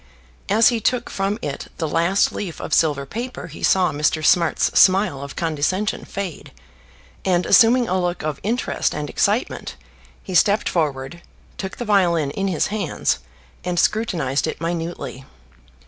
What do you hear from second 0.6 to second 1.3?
he took